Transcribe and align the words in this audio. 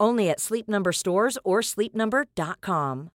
Only 0.00 0.30
at 0.30 0.40
Sleep 0.40 0.66
Number 0.66 0.92
stores 0.92 1.36
or 1.44 1.60
sleepnumber.com. 1.60 3.10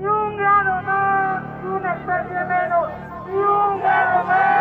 Un 0.00 0.36
más, 0.36 1.44
una 1.64 1.94
especie 1.94 2.44
menos, 2.46 2.88
un 3.28 3.80
más, 3.82 4.51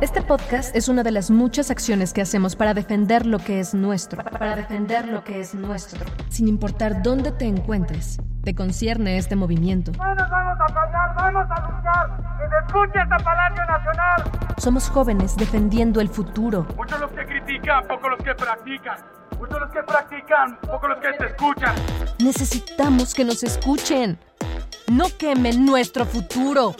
Este 0.00 0.22
podcast 0.22 0.76
es 0.76 0.88
una 0.88 1.02
de 1.02 1.10
las 1.10 1.28
muchas 1.28 1.72
acciones 1.72 2.12
que 2.12 2.20
hacemos 2.20 2.54
para 2.54 2.72
defender 2.72 3.26
lo 3.26 3.40
que 3.40 3.58
es 3.58 3.74
nuestro, 3.74 4.22
para 4.22 4.54
defender 4.54 5.08
lo 5.08 5.24
que 5.24 5.40
es 5.40 5.54
nuestro, 5.54 6.06
sin 6.28 6.46
importar 6.46 7.02
dónde 7.02 7.32
te 7.32 7.46
encuentres. 7.46 8.20
Te 8.44 8.54
concierne 8.54 9.18
este 9.18 9.34
movimiento. 9.34 9.90
No 9.98 10.14
nos 10.14 10.30
vamos 10.30 10.56
a 10.60 10.72
callar, 10.72 11.14
vamos 11.16 11.46
a 11.50 11.60
luchar. 11.68 12.38
Que 12.38 12.48
se 12.48 12.58
escuche 12.64 13.02
esta 13.02 13.16
Palacio 13.24 13.66
Nacional. 13.66 14.54
Somos 14.58 14.88
jóvenes 14.88 15.36
defendiendo 15.36 16.00
el 16.00 16.08
futuro. 16.08 16.64
Muchos 16.76 17.00
los 17.00 17.10
que 17.10 17.26
critican, 17.26 17.84
pocos 17.88 18.10
los 18.10 18.22
que 18.22 18.34
practican. 18.36 18.98
Muchos 19.36 19.60
los 19.60 19.70
que 19.72 19.82
practican, 19.82 20.60
pocos 20.60 20.90
los 20.90 20.98
que 21.00 21.12
te 21.18 21.26
escuchan. 21.26 21.74
Necesitamos 22.20 23.14
que 23.14 23.24
nos 23.24 23.42
escuchen. 23.42 24.16
No 24.92 25.06
quemen 25.18 25.66
nuestro 25.66 26.06
futuro. 26.06 26.76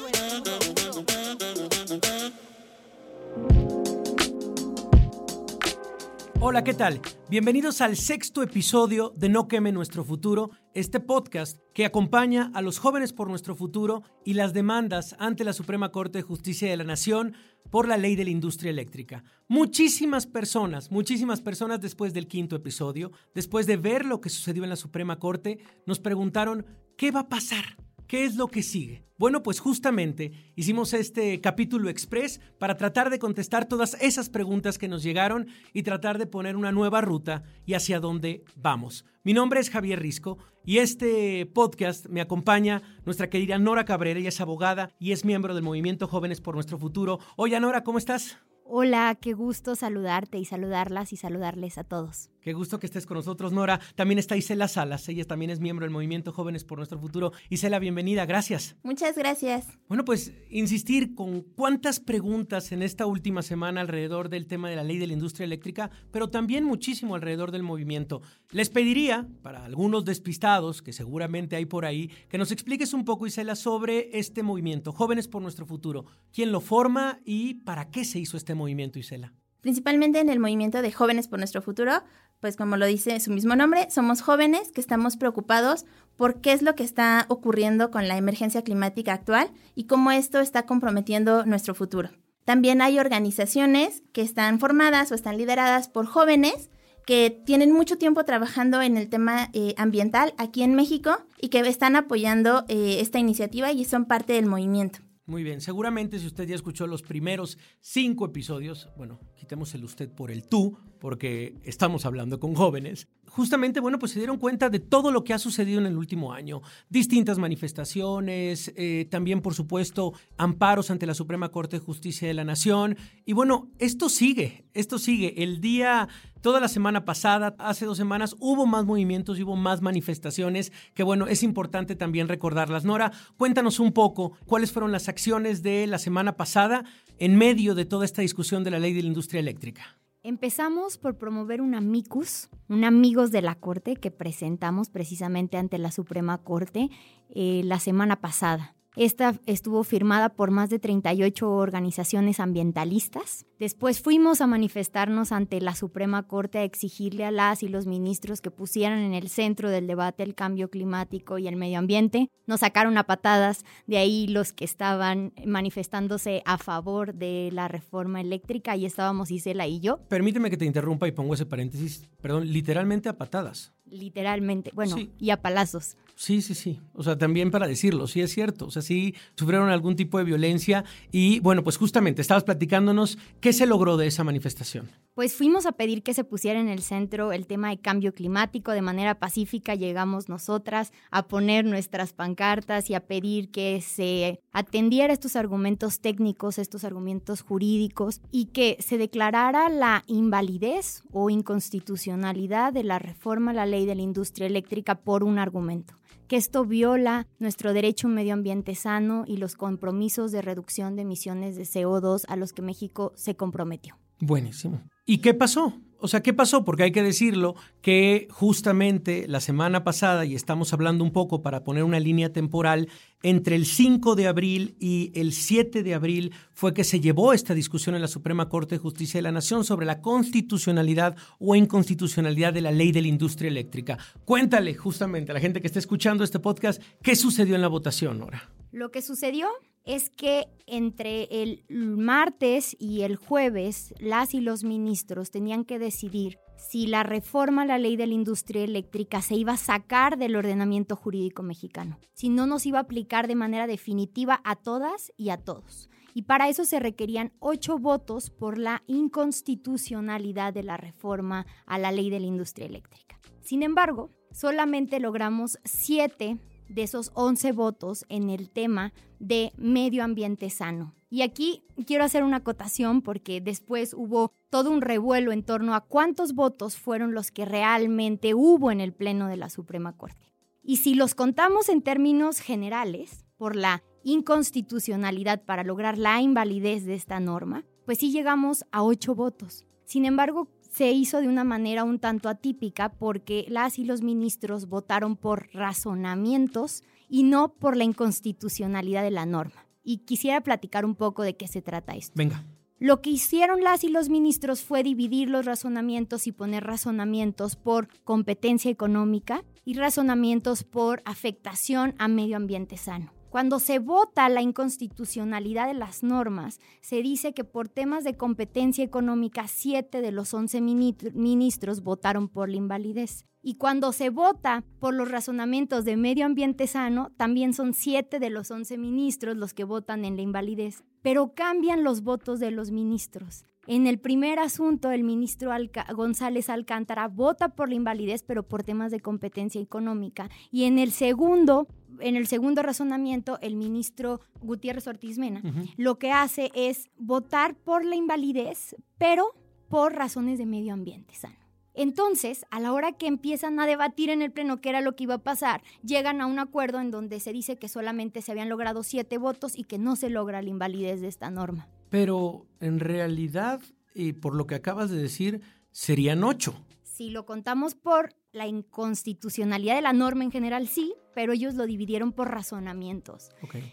Hola, 6.41 6.62
¿qué 6.62 6.72
tal? 6.72 7.00
Bienvenidos 7.28 7.81
al 7.81 7.97
sexto 7.97 8.44
episodio 8.44 9.12
de 9.17 9.28
No 9.28 9.48
queme 9.48 9.72
nuestro 9.72 10.05
futuro, 10.05 10.53
este 10.72 11.00
podcast 11.00 11.58
que 11.75 11.84
acompaña 11.84 12.53
a 12.55 12.62
los 12.62 12.78
jóvenes 12.78 13.12
por 13.12 13.28
nuestro 13.28 13.56
futuro 13.56 14.05
y 14.25 14.34
las 14.34 14.53
demandas 14.53 15.17
ante 15.19 15.42
la 15.42 15.53
Suprema 15.53 15.91
Corte 15.91 16.19
de 16.19 16.22
Justicia 16.22 16.70
de 16.70 16.77
la 16.77 16.84
Nación 16.84 17.34
por 17.70 17.89
la 17.89 17.97
ley 17.97 18.14
de 18.14 18.22
la 18.22 18.30
industria 18.30 18.70
eléctrica. 18.70 19.25
Muchísimas 19.48 20.28
personas, 20.28 20.92
muchísimas 20.92 21.41
personas 21.41 21.80
después 21.80 22.14
del 22.14 22.28
quinto 22.28 22.55
episodio, 22.55 23.11
después 23.34 23.67
de 23.67 23.77
ver 23.77 24.06
lo 24.06 24.20
que 24.20 24.30
sucedió 24.30 24.62
en 24.62 24.70
la 24.70 24.77
Suprema 24.77 25.19
Corte, 25.19 25.58
nos 25.86 25.98
preguntaron, 25.98 26.64
¿qué 26.97 27.11
va 27.11 27.20
a 27.20 27.28
pasar? 27.28 27.77
¿Qué 28.09 28.25
es 28.25 28.37
lo 28.37 28.48
que 28.48 28.62
sigue? 28.62 29.05
Bueno, 29.19 29.42
pues 29.42 29.61
justamente 29.61 30.33
hicimos 30.56 30.95
este 30.95 31.42
capítulo 31.42 31.91
express 31.91 32.41
para 32.59 32.78
tratar 32.78 33.11
de 33.11 33.19
contestar 33.19 33.69
todas 33.69 33.98
esas 34.01 34.30
preguntas 34.30 34.79
que 34.79 34.89
nos 34.89 35.02
llegaron 35.02 35.46
y 35.74 35.83
tratar 35.83 36.17
de 36.17 36.27
poner 36.27 36.57
una 36.57 36.73
nueva 36.73 37.02
ruta 37.02 37.42
y 37.67 37.74
hacia 37.74 38.01
dónde 38.01 38.45
vamos. 38.57 39.05
Mi 39.24 39.35
nombre 39.35 39.61
es 39.61 39.68
Javier 39.68 40.01
Risco 40.01 40.39
y 40.64 40.79
este 40.79 41.45
podcast 41.45 42.07
me 42.07 42.23
acompaña 42.23 42.80
nuestra 43.05 43.29
querida 43.29 43.58
Nora 43.58 43.85
Cabrera, 43.85 44.18
ella 44.18 44.30
es 44.30 44.41
abogada 44.41 44.91
y 44.98 45.13
es 45.13 45.27
miembro 45.27 45.55
del 45.55 45.64
movimiento 45.64 46.08
Jóvenes 46.08 46.41
por 46.41 46.55
Nuestro 46.55 46.79
Futuro. 46.79 47.18
Oye, 47.36 47.61
Nora, 47.61 47.85
¿cómo 47.85 47.98
estás? 47.98 48.39
Hola, 48.64 49.17
qué 49.20 49.35
gusto 49.35 49.77
saludarte 49.77 50.39
y 50.39 50.47
saludarlas 50.47 51.13
y 51.13 51.17
saludarles 51.17 51.77
a 51.77 51.85
todos. 51.85 52.30
Qué 52.40 52.52
gusto 52.52 52.78
que 52.78 52.86
estés 52.86 53.04
con 53.04 53.16
nosotros, 53.16 53.52
Nora. 53.52 53.80
También 53.94 54.18
está 54.18 54.36
Isela 54.36 54.68
Salas, 54.68 55.08
ella 55.08 55.24
también 55.24 55.50
es 55.50 55.60
miembro 55.60 55.84
del 55.84 55.90
movimiento 55.90 56.32
Jóvenes 56.32 56.64
por 56.64 56.78
Nuestro 56.78 56.98
Futuro. 56.98 57.32
Isela, 57.50 57.78
bienvenida, 57.78 58.26
gracias. 58.26 58.76
Muchas 58.82 59.16
gracias. 59.16 59.66
Bueno, 59.88 60.04
pues 60.04 60.32
insistir 60.50 61.14
con 61.14 61.42
cuántas 61.42 62.00
preguntas 62.00 62.72
en 62.72 62.82
esta 62.82 63.06
última 63.06 63.42
semana 63.42 63.80
alrededor 63.80 64.28
del 64.28 64.46
tema 64.46 64.70
de 64.70 64.76
la 64.76 64.84
ley 64.84 64.98
de 64.98 65.06
la 65.06 65.12
industria 65.14 65.44
eléctrica, 65.44 65.90
pero 66.10 66.30
también 66.30 66.64
muchísimo 66.64 67.14
alrededor 67.14 67.50
del 67.50 67.62
movimiento. 67.62 68.22
Les 68.50 68.70
pediría, 68.70 69.28
para 69.42 69.64
algunos 69.64 70.05
despistados, 70.05 70.80
que 70.80 70.92
seguramente 70.92 71.56
hay 71.56 71.66
por 71.66 71.84
ahí, 71.84 72.10
que 72.28 72.38
nos 72.38 72.52
expliques 72.52 72.92
un 72.92 73.05
poco, 73.05 73.26
Isela, 73.26 73.56
sobre 73.56 74.16
este 74.18 74.42
movimiento, 74.42 74.92
Jóvenes 74.92 75.28
por 75.28 75.42
Nuestro 75.42 75.66
Futuro. 75.66 76.06
¿Quién 76.32 76.52
lo 76.52 76.60
forma 76.60 77.20
y 77.24 77.55
para 77.55 77.90
qué 77.90 78.05
se 78.05 78.18
hizo 78.18 78.36
este 78.36 78.55
movimiento, 78.55 78.98
Isela? 78.98 79.34
Principalmente 79.60 80.20
en 80.20 80.28
el 80.28 80.38
movimiento 80.38 80.82
de 80.82 80.92
Jóvenes 80.92 81.26
por 81.26 81.40
Nuestro 81.40 81.62
Futuro, 81.62 82.05
pues 82.40 82.56
como 82.56 82.76
lo 82.76 82.86
dice 82.86 83.18
su 83.20 83.30
mismo 83.30 83.56
nombre, 83.56 83.90
somos 83.90 84.20
jóvenes 84.20 84.70
que 84.72 84.80
estamos 84.80 85.16
preocupados 85.16 85.84
por 86.16 86.40
qué 86.40 86.52
es 86.52 86.62
lo 86.62 86.74
que 86.74 86.84
está 86.84 87.26
ocurriendo 87.28 87.90
con 87.90 88.08
la 88.08 88.16
emergencia 88.16 88.62
climática 88.62 89.12
actual 89.12 89.50
y 89.74 89.84
cómo 89.84 90.10
esto 90.10 90.40
está 90.40 90.64
comprometiendo 90.66 91.44
nuestro 91.46 91.74
futuro. 91.74 92.10
También 92.44 92.80
hay 92.80 92.98
organizaciones 92.98 94.02
que 94.12 94.22
están 94.22 94.58
formadas 94.58 95.12
o 95.12 95.14
están 95.14 95.36
lideradas 95.36 95.88
por 95.88 96.06
jóvenes 96.06 96.70
que 97.04 97.30
tienen 97.44 97.72
mucho 97.72 97.96
tiempo 97.96 98.24
trabajando 98.24 98.82
en 98.82 98.96
el 98.96 99.08
tema 99.08 99.48
eh, 99.52 99.74
ambiental 99.78 100.34
aquí 100.36 100.62
en 100.62 100.74
México 100.74 101.16
y 101.40 101.48
que 101.48 101.60
están 101.60 101.96
apoyando 101.96 102.64
eh, 102.68 102.98
esta 103.00 103.18
iniciativa 103.18 103.72
y 103.72 103.84
son 103.84 104.05
parte 104.05 104.34
del 104.34 104.46
movimiento. 104.46 105.00
Muy 105.28 105.42
bien, 105.42 105.61
seguramente 105.61 106.18
si 106.18 106.27
usted 106.27 106.48
ya 106.48 106.55
escuchó 106.55 106.86
los 106.86 107.02
primeros 107.02 107.58
cinco 107.83 108.24
episodios, 108.24 108.89
bueno, 108.96 109.20
quitemos 109.36 109.74
el 109.74 109.84
usted 109.84 110.08
por 110.08 110.30
el 110.30 110.44
tú, 110.44 110.78
porque 110.98 111.55
estamos 111.64 112.06
hablando 112.06 112.40
con 112.40 112.55
jóvenes, 112.55 113.08
justamente, 113.27 113.80
bueno, 113.80 113.98
pues 113.98 114.12
se 114.12 114.20
dieron 114.20 114.38
cuenta 114.38 114.70
de 114.70 114.80
todo 114.80 115.11
lo 115.11 115.24
que 115.24 115.34
ha 115.34 115.38
sucedido 115.38 115.80
en 115.80 115.86
el 115.86 115.98
último 115.98 116.33
año. 116.33 116.62
Distintas 116.88 117.36
manifestaciones, 117.36 118.72
eh, 118.74 119.06
también, 119.11 119.42
por 119.42 119.52
supuesto, 119.52 120.14
amparos 120.38 120.90
ante 120.90 121.05
la 121.05 121.12
Suprema 121.12 121.50
Corte 121.50 121.78
de 121.78 121.84
Justicia 121.84 122.27
de 122.27 122.33
la 122.33 122.44
Nación. 122.44 122.96
Y 123.27 123.34
bueno, 123.34 123.70
esto 123.78 124.08
sigue, 124.08 124.64
esto 124.72 124.98
sigue. 124.98 125.42
El 125.42 125.61
día, 125.61 126.08
toda 126.40 126.60
la 126.60 126.68
semana 126.68 127.04
pasada, 127.04 127.54
hace 127.58 127.86
dos 127.86 127.96
semanas, 127.96 128.37
hubo 128.40 128.66
más 128.66 128.84
movimientos 128.84 129.38
y 129.38 129.43
hubo 129.43 129.56
más 129.56 129.82
manifestaciones 129.82 130.72
que, 130.94 131.02
bueno, 131.02 131.26
es 131.26 131.43
importante 131.43 131.96
también 131.96 132.28
recordarlas. 132.28 132.84
Nora, 132.84 133.12
cuéntanos 133.37 133.81
un 133.81 133.93
poco 133.93 134.32
cuáles 134.46 134.72
fueron 134.72 134.93
las 134.93 135.08
acciones 135.08 135.62
de 135.62 135.87
la 135.87 135.99
semana 135.99 136.37
pasada 136.37 136.84
en 137.19 137.37
medio 137.37 137.75
de 137.75 137.84
toda 137.84 138.04
esta 138.04 138.22
discusión 138.22 138.64
de 138.64 138.70
la 138.70 138.78
ley 138.78 138.93
de 138.93 139.02
la 139.02 139.08
industria 139.08 139.40
eléctrica. 139.40 139.99
Empezamos 140.22 140.99
por 140.99 141.16
promover 141.16 141.60
un 141.60 141.75
amicus, 141.75 142.49
un 142.69 142.84
amigos 142.84 143.31
de 143.31 143.40
la 143.40 143.55
Corte 143.55 143.96
que 143.96 144.10
presentamos 144.10 144.90
precisamente 144.90 145.56
ante 145.56 145.78
la 145.78 145.93
Suprema 145.93 146.38
Corte 146.38 146.90
eh, 147.31 147.62
la 147.64 147.78
semana 147.78 148.16
pasada. 148.20 148.75
Esta 148.99 149.37
estuvo 149.47 149.85
firmada 149.85 150.31
por 150.31 150.50
más 150.50 150.70
de 150.70 150.81
38 150.81 151.49
organizaciones 151.49 152.41
ambientalistas. 152.41 153.47
Después 153.61 154.00
fuimos 154.00 154.41
a 154.41 154.49
manifestarnos 154.49 155.31
ante 155.31 155.61
la 155.61 155.76
Suprema 155.76 156.25
Corte 156.26 156.59
a 156.59 156.64
exigirle 156.64 157.25
a 157.25 157.31
las 157.31 157.62
y 157.62 157.69
los 157.69 157.87
ministros 157.87 158.41
que 158.41 158.50
pusieran 158.50 158.99
en 158.99 159.14
el 159.14 159.29
centro 159.29 159.70
del 159.70 159.87
debate 159.87 160.25
el 160.25 160.35
cambio 160.35 160.69
climático 160.69 161.38
y 161.38 161.47
el 161.47 161.55
medio 161.55 161.79
ambiente. 161.79 162.29
Nos 162.49 162.59
sacaron 162.61 162.99
a 162.99 163.05
patadas 163.05 163.65
de 163.87 163.99
ahí 163.99 164.27
los 164.27 164.53
que 164.53 164.65
estaban 164.65 165.33
manifestándose 165.47 166.43
a 166.44 166.59
favor 166.59 167.15
de 167.15 167.51
la 167.53 167.69
reforma 167.69 168.21
eléctrica 168.21 168.75
y 168.75 168.85
estábamos 168.85 169.31
Isela 169.31 169.69
y 169.69 169.79
yo. 169.79 169.99
Permíteme 170.09 170.51
que 170.51 170.56
te 170.56 170.65
interrumpa 170.65 171.06
y 171.06 171.12
pongo 171.12 171.35
ese 171.35 171.47
paréntesis, 171.47 172.09
perdón, 172.21 172.51
literalmente 172.53 173.09
a 173.09 173.17
patadas. 173.17 173.73
Literalmente, 173.87 174.73
bueno, 174.75 174.97
Sí. 174.97 175.12
y 175.21 175.31
a 175.31 175.41
palazos. 175.41 175.97
Sí, 176.19 176.43
sí, 176.43 176.56
sí. 176.56 176.81
O 176.94 177.05
sea, 177.05 177.17
también 177.17 177.53
para 177.53 177.69
decirlo, 177.69 178.09
sí 178.09 178.20
es 178.20 178.32
cierto. 178.32 178.67
O 178.67 178.73
sea, 178.73 178.82
sí 178.82 179.15
sufrieron 179.37 179.70
algún 179.70 179.94
tipo 179.94 180.19
de 180.19 180.25
violencia 180.25 180.85
y 181.12 181.38
bueno, 181.38 181.62
pues 181.62 181.76
justamente 181.76 182.20
estabas 182.20 182.43
platicándonos 182.43 183.19
qué 183.41 183.53
se 183.53 183.67
logró 183.67 183.97
de 183.97 184.09
esa 184.09 184.25
manifestación. 184.25 184.91
pues 185.15 185.37
fuimos 185.37 185.65
a 185.65 185.73
pedir 185.73 186.03
que 186.03 186.15
se 186.15 186.25
pusiera 186.25 186.59
en 186.59 186.69
el 186.69 186.82
centro 186.82 187.32
el 187.32 187.47
tema 187.47 187.70
de 187.70 187.79
cambio 187.79 188.12
climático. 188.15 188.73
De 188.73 188.82
manera 188.82 189.20
pacífica 189.20 189.76
llegamos 189.76 190.29
nosotras 190.29 190.93
a 191.12 191.29
poner 191.29 191.65
nuestras 191.65 192.12
pancartas 192.15 192.91
y 192.91 192.94
a 192.94 193.06
pedir 193.06 193.53
que 193.53 193.81
se 193.81 194.41
atendiera 194.50 195.12
estos 195.12 195.37
argumentos 195.37 196.00
técnicos, 196.00 196.59
estos 196.59 196.82
argumentos 196.82 197.43
jurídicos 197.43 198.23
y 198.32 198.47
que 198.47 198.76
se 198.81 198.99
declarara 198.99 199.69
la 199.69 200.03
invalidez 200.09 201.05
o 201.12 201.31
inconstitucionalidad 201.31 202.73
de 202.73 202.82
la 202.82 202.99
reforma 202.99 203.53
a 203.53 203.55
la 203.55 203.67
ley 203.67 203.87
de 203.87 203.94
la 203.94 204.03
industria 204.03 204.49
eléctrica 204.49 204.97
por 204.97 205.23
un 205.23 205.38
argumento 205.38 205.94
que 206.29 206.37
esto 206.37 206.65
viola 206.65 207.27
nuestro 207.39 207.73
derecho 207.73 208.07
a 208.07 208.11
un 208.11 208.15
medio 208.15 208.35
ambiente 208.35 208.75
sano 208.75 209.25
y 209.27 209.39
los 209.39 209.57
compromisos 209.57 210.31
de 210.31 210.43
reducción 210.43 210.95
de 210.95 211.03
emisiones 211.03 211.57
de 211.57 211.65
CO2 211.65 212.25
a 212.29 212.37
los 212.37 212.53
que 212.53 212.63
México 212.63 213.13
se 213.17 213.35
comprometió. 213.35 213.99
Buenísimo. 214.21 214.83
¿Y 215.07 215.19
qué 215.19 215.35
pasó? 215.35 215.75
O 216.00 216.06
sea, 216.06 216.23
¿qué 216.23 216.33
pasó? 216.33 216.65
Porque 216.65 216.85
hay 216.85 216.93
que 216.93 217.03
decirlo 217.03 217.56
que 217.83 218.29
justamente 218.31 219.27
la 219.27 219.41
semana 219.41 219.83
pasada, 219.83 220.25
y 220.25 220.37
estamos 220.37 220.73
hablando 220.73 221.03
un 221.03 221.12
poco 221.12 221.43
para 221.43 221.65
poner 221.65 221.83
una 221.83 221.99
línea 221.99 222.33
temporal, 222.33 222.89
entre 223.25 223.56
el 223.56 223.67
5 223.67 224.15
de 224.15 224.29
abril 224.29 224.77
y 224.79 225.11
el 225.15 225.33
7 225.33 225.83
de 225.83 225.95
abril 225.95 226.33
fue 226.53 226.73
que 226.73 226.85
se 226.85 227.00
llevó 227.00 227.33
esta 227.33 227.53
discusión 227.53 227.97
en 227.97 228.00
la 228.00 228.06
Suprema 228.06 228.49
Corte 228.49 228.77
de 228.77 228.81
Justicia 228.81 229.19
de 229.19 229.23
la 229.23 229.33
Nación 229.33 229.65
sobre 229.65 229.87
la 229.87 230.00
constitucionalidad 230.00 231.17
o 231.41 231.56
inconstitucionalidad 231.56 232.53
de 232.53 232.61
la 232.61 232.71
ley 232.71 232.93
de 232.93 233.03
la 233.03 233.09
industria 233.09 233.49
eléctrica. 233.49 233.99
Cuéntale 234.25 234.75
justamente 234.75 235.33
a 235.33 235.35
la 235.35 235.41
gente 235.41 235.61
que 235.61 235.67
está 235.67 235.81
escuchando 235.81 236.23
este 236.23 236.39
podcast 236.39 236.81
qué 237.03 237.17
sucedió 237.17 237.56
en 237.56 237.62
la 237.62 237.69
votación, 237.69 238.21
Nora. 238.21 238.49
Lo 238.71 238.91
que 238.93 239.03
sucedió 239.03 239.49
es 239.88 240.11
que 240.11 240.49
entre 240.67 241.43
el 241.43 241.64
martes 241.70 242.76
y 242.79 243.00
el 243.02 243.17
jueves 243.17 243.94
las 243.99 244.35
y 244.35 244.40
los 244.43 244.62
ministros 244.62 245.31
tenían 245.31 245.64
que 245.64 245.79
decidir 245.79 246.38
si 246.58 246.87
la 246.87 247.05
reforma 247.05 247.62
a 247.62 247.64
la 247.67 247.79
ley 247.79 247.96
de 247.96 248.06
la 248.06 248.12
industria 248.12 248.64
eléctrica 248.64 249.23
se 249.23 249.35
iba 249.35 249.55
a 249.55 249.56
sacar 249.56 250.19
del 250.19 250.37
ordenamiento 250.37 250.94
jurídico 250.94 251.43
mexicano, 251.43 251.99
si 252.12 252.29
no 252.29 252.46
nos 252.46 252.67
iba 252.67 252.79
a 252.79 252.82
aplicar 252.82 253.29
de 253.29 253.35
manera 253.35 253.67
definitiva 253.67 254.43
a 254.44 254.56
todas 254.56 255.11
y 255.17 255.31
a 255.31 255.38
todos. 255.38 255.88
Y 256.12 256.23
para 256.23 256.50
eso 256.50 256.67
se 256.67 256.81
requerían 256.81 257.32
ocho 257.38 257.79
votos 257.79 258.29
por 258.29 258.58
la 258.58 258.82
inconstitucionalidad 258.88 260.52
de 260.52 260.64
la 260.64 260.76
reforma 260.76 261.46
a 261.64 261.79
la 261.79 261.93
ley 261.93 262.11
de 262.11 262.20
la 262.20 262.26
industria 262.26 262.67
eléctrica. 262.67 263.19
Sin 263.41 263.62
embargo, 263.62 264.11
solamente 264.32 265.00
logramos 265.00 265.58
siete 265.64 266.37
de 266.69 266.82
esos 266.82 267.11
11 267.15 267.53
votos 267.53 268.05
en 268.09 268.31
el 268.31 268.50
tema 268.50 268.93
de 269.19 269.53
medio 269.56 270.05
ambiente 270.05 270.50
sano. 270.50 270.94
Y 271.11 271.23
aquí 271.23 271.62
quiero 271.87 272.05
hacer 272.05 272.23
una 272.23 272.38
acotación 272.38 273.03
porque 273.03 273.41
después 273.41 273.94
hubo 273.94 274.32
todo 274.50 274.70
un 274.70 274.82
revuelo 274.82 275.32
en 275.32 275.43
torno 275.43 275.75
a 275.75 275.81
cuántos 275.81 276.35
votos 276.35 276.76
fueron 276.76 277.15
los 277.15 277.31
que 277.31 277.44
realmente 277.44 278.35
hubo 278.35 278.70
en 278.70 278.81
el 278.81 278.93
Pleno 278.93 279.29
de 279.29 279.37
la 279.37 279.49
Suprema 279.49 279.97
Corte. 279.97 280.35
Y 280.62 280.76
si 280.76 280.94
los 280.94 281.15
contamos 281.15 281.70
en 281.70 281.81
términos 281.81 282.41
generales, 282.41 283.25
por 283.38 283.56
la 283.56 283.82
inconstitucionalidad 284.03 285.43
para 285.44 285.65
lograr 285.65 285.97
la 285.97 286.20
invalidez 286.20 286.85
de 286.85 286.94
esta 286.94 287.20
norma, 287.20 287.65
pues 287.87 287.99
sí 287.99 288.11
llegamos 288.11 288.65
a 288.73 288.82
ocho 288.82 289.15
votos. 289.15 289.65
Sin 289.85 290.05
embargo, 290.05 290.49
se 290.69 290.93
hizo 290.93 291.20
de 291.20 291.29
una 291.29 291.44
manera 291.44 291.85
un 291.85 291.99
tanto 291.99 292.29
atípica 292.29 292.91
porque 292.91 293.47
las 293.49 293.79
y 293.79 293.85
los 293.85 294.03
ministros 294.03 294.69
votaron 294.69 295.17
por 295.17 295.49
razonamientos 295.53 296.82
y 297.09 297.23
no 297.23 297.55
por 297.55 297.76
la 297.76 297.85
inconstitucionalidad 297.85 299.03
de 299.03 299.11
la 299.11 299.26
norma. 299.26 299.67
Y 299.82 299.99
quisiera 299.99 300.41
platicar 300.43 300.85
un 300.85 300.94
poco 300.94 301.23
de 301.23 301.37
qué 301.37 301.49
se 301.49 301.62
trata 301.62 301.97
esto. 301.97 302.12
Venga. 302.17 302.44
Lo 302.81 303.00
que 303.03 303.11
hicieron 303.11 303.62
las 303.62 303.82
y 303.82 303.88
los 303.88 304.09
ministros 304.09 304.62
fue 304.62 304.85
dividir 304.85 305.29
los 305.31 305.44
razonamientos 305.44 306.29
y 306.29 306.32
poner 306.32 306.62
razonamientos 306.62 307.56
por 307.56 307.88
competencia 308.05 308.70
económica 308.70 309.43
y 309.65 309.75
razonamientos 309.75 310.62
por 310.62 311.03
afectación 311.05 311.94
a 311.99 312.06
medio 312.06 312.37
ambiente 312.37 312.76
sano. 312.76 313.18
Cuando 313.31 313.59
se 313.59 313.79
vota 313.79 314.29
la 314.31 314.41
inconstitucionalidad 314.41 315.67
de 315.67 315.75
las 315.75 316.03
normas, 316.03 316.61
se 316.81 317.03
dice 317.03 317.35
que 317.35 317.45
por 317.45 317.69
temas 317.69 318.03
de 318.03 318.17
competencia 318.17 318.83
económica, 318.83 319.47
siete 319.49 320.01
de 320.01 320.13
los 320.13 320.33
once 320.33 320.63
ministros 320.63 321.83
votaron 321.83 322.29
por 322.29 322.49
la 322.49 322.57
invalidez. 322.57 323.27
Y 323.43 323.55
cuando 323.55 323.93
se 323.93 324.09
vota 324.11 324.65
por 324.81 324.95
los 324.95 325.11
razonamientos 325.11 325.85
de 325.85 325.97
medio 325.97 326.25
ambiente 326.25 326.67
sano, 326.67 327.13
también 327.17 327.53
son 327.53 327.75
siete 327.75 328.19
de 328.19 328.31
los 328.31 328.51
once 328.51 328.79
ministros 328.79 329.37
los 329.37 329.53
que 329.53 329.65
votan 329.65 330.05
en 330.05 330.17
la 330.17 330.23
invalidez. 330.23 330.83
Pero 331.03 331.35
cambian 331.35 331.85
los 331.85 332.03
votos 332.03 332.41
de 332.41 332.51
los 332.51 332.71
ministros. 332.71 333.45
En 333.70 333.87
el 333.87 333.99
primer 333.99 334.38
asunto, 334.38 334.93
el 334.93 335.05
ministro 335.05 335.50
González 335.94 336.49
Alcántara 336.49 337.06
vota 337.06 337.50
por 337.50 337.69
la 337.69 337.75
invalidez, 337.75 338.23
pero 338.23 338.43
por 338.43 338.62
temas 338.62 338.91
de 338.91 339.00
competencia 339.00 339.61
económica. 339.61 340.31
Y 340.50 340.65
en 340.65 340.79
el 340.79 340.91
segundo, 340.91 341.69
en 342.00 342.17
el 342.17 342.26
segundo 342.26 342.62
razonamiento, 342.62 343.38
el 343.43 343.56
ministro 343.56 344.23
Gutiérrez 344.41 344.87
Ortiz 344.87 345.19
Mena 345.19 345.43
lo 345.76 345.99
que 345.99 346.12
hace 346.12 346.50
es 346.55 346.88
votar 346.97 347.56
por 347.56 347.85
la 347.85 347.94
invalidez, 347.94 348.75
pero 348.97 349.35
por 349.69 349.93
razones 349.93 350.38
de 350.38 350.47
medio 350.47 350.73
ambiente 350.73 351.15
sano. 351.15 351.37
Entonces, 351.75 352.47
a 352.50 352.61
la 352.61 352.73
hora 352.73 352.93
que 352.93 353.06
empiezan 353.06 353.61
a 353.61 353.67
debatir 353.67 354.09
en 354.09 354.23
el 354.23 354.32
Pleno 354.32 354.62
qué 354.62 354.70
era 354.70 354.81
lo 354.81 354.97
que 354.97 355.05
iba 355.05 355.17
a 355.17 355.23
pasar, 355.23 355.62
llegan 355.85 356.23
a 356.23 356.26
un 356.26 356.38
acuerdo 356.38 356.81
en 356.81 356.91
donde 356.91 357.20
se 357.20 357.35
dice 357.35 357.59
que 357.59 357.69
solamente 357.69 358.23
se 358.23 358.32
habían 358.32 358.49
logrado 358.49 358.82
siete 358.82 359.19
votos 359.19 359.59
y 359.59 359.65
que 359.65 359.76
no 359.76 359.94
se 359.94 360.09
logra 360.09 360.41
la 360.41 360.49
invalidez 360.49 361.03
de 361.03 361.09
esta 361.09 361.31
norma. 361.31 361.69
Pero 361.90 362.46
en 362.61 362.81
realidad, 362.81 363.61
y 363.94 364.12
por 364.12 364.35
lo 364.35 364.46
que 364.46 364.55
acabas 364.55 364.90
de 364.90 365.00
decir, 365.00 365.40
serían 365.70 366.25
ocho. 366.25 366.55
Si 366.82 367.11
lo 367.11 367.25
contamos 367.25 367.75
por 367.75 368.14
la 368.32 368.46
inconstitucionalidad 368.46 369.76
de 369.76 369.82
la 369.82 369.93
norma 369.93 370.25
en 370.25 370.32
general, 370.32 370.67
sí, 370.67 370.94
pero 371.14 371.32
ellos 371.32 371.55
lo 371.55 371.67
dividieron 371.67 372.12
por 372.12 372.31
razonamientos. 372.31 373.31